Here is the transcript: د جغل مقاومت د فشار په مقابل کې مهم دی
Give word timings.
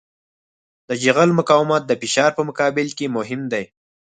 د 0.87 0.89
جغل 1.03 1.29
مقاومت 1.39 1.81
د 1.87 1.91
فشار 2.01 2.31
په 2.37 2.43
مقابل 2.49 2.87
کې 2.97 3.13
مهم 3.17 3.41
دی 3.53 3.65